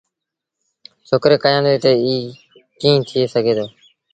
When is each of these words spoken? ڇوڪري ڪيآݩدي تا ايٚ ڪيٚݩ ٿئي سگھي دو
ڇوڪري 1.07 1.37
ڪيآݩدي 1.43 1.73
تا 1.83 1.91
ايٚ 2.05 2.31
ڪيٚݩ 2.79 3.05
ٿئي 3.07 3.21
سگھي 3.33 3.53
دو 3.57 3.65